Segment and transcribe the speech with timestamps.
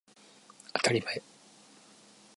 [0.73, 1.21] あたりまえ